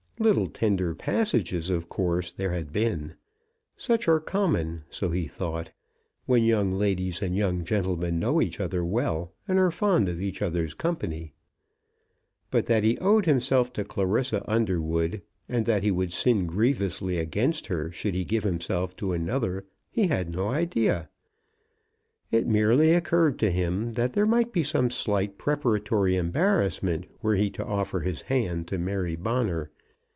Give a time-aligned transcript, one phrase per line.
[0.19, 3.15] Little tender passages of course there had been.
[3.75, 5.71] Such are common, so he thought,
[6.27, 10.43] when young ladies and young gentlemen know each other well and are fond of each
[10.43, 11.33] other's company.
[12.51, 17.65] But that he owed himself to Clarissa Underwood, and that he would sin grievously against
[17.65, 21.09] her should he give himself to another, he had no idea.
[22.29, 27.49] It merely occurred to him that there might be some slight preparatory embarrassment were he
[27.51, 29.71] to offer his hand to Mary Bonner.